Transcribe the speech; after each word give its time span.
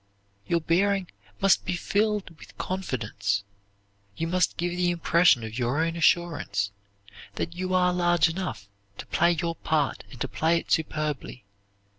Your 0.47 0.61
bearing 0.61 1.11
must 1.41 1.63
be 1.63 1.75
filled 1.75 2.31
with 2.39 2.57
confidence. 2.57 3.43
You 4.17 4.25
must 4.25 4.57
give 4.57 4.71
the 4.71 4.89
impression 4.89 5.43
of 5.43 5.59
your 5.59 5.79
own 5.79 5.95
assurance, 5.95 6.71
that 7.35 7.53
you 7.53 7.75
are 7.75 7.93
large 7.93 8.27
enough 8.27 8.67
to 8.97 9.05
play 9.05 9.33
your 9.33 9.53
part 9.53 10.03
and 10.09 10.19
to 10.19 10.27
play 10.27 10.57
it 10.57 10.71
superbly. 10.71 11.43